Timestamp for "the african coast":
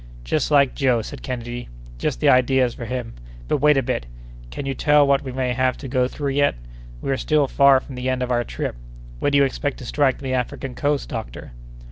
10.17-11.07